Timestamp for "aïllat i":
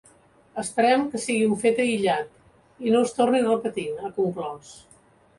1.83-2.93